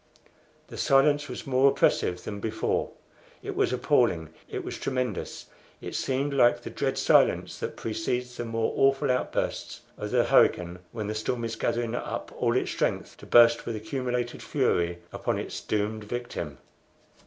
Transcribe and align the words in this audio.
The 0.69 0.77
silence 0.79 1.29
was 1.29 1.45
more 1.45 1.69
oppressive 1.69 2.23
than 2.23 2.39
before; 2.39 2.89
it 3.43 3.55
was 3.55 3.71
appalling 3.71 4.29
it 4.49 4.63
was 4.63 4.79
tremendous! 4.79 5.45
It 5.79 5.93
seemed 5.93 6.33
like 6.33 6.59
the 6.61 6.71
dread 6.71 6.97
silence 6.97 7.59
that 7.59 7.75
precedes 7.77 8.35
the 8.35 8.45
more 8.45 8.73
awful 8.75 9.11
outburst 9.11 9.81
of 9.99 10.09
the 10.09 10.23
hurricane 10.23 10.79
when 10.91 11.05
the 11.05 11.13
storm 11.13 11.43
is 11.45 11.55
gathering 11.55 11.93
up 11.93 12.33
all 12.35 12.55
its 12.57 12.71
strength 12.71 13.15
to 13.17 13.27
burst 13.27 13.67
with 13.67 13.75
accumulated 13.75 14.41
fury 14.41 14.97
upon 15.13 15.37
its 15.37 15.61
doomed 15.61 16.05
victim. 16.05 16.57